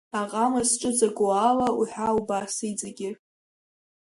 Аҟама 0.19 0.61
зҿыҵаку 0.67 1.27
ала 1.47 1.67
уҳәа 1.79 2.17
убас 2.17 2.55
иҵегьы. 2.69 3.09